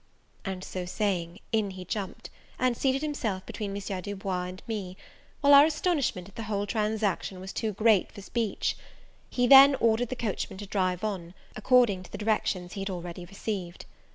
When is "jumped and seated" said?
1.85-3.03